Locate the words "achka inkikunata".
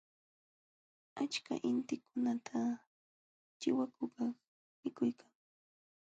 1.21-2.61